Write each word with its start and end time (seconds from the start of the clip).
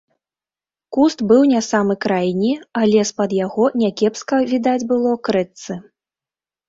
Куст 0.95 1.19
быў 1.31 1.41
не 1.51 1.59
самы 1.65 1.93
крайні, 2.07 2.49
але 2.81 2.99
з-пад 3.09 3.37
яго 3.45 3.69
някепска 3.83 4.43
відаць 4.55 4.87
было 4.93 5.11
к 5.27 5.37
рэчцы. 5.37 5.71